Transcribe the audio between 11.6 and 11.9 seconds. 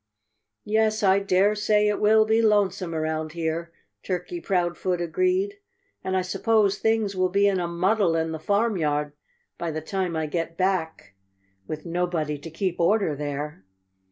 with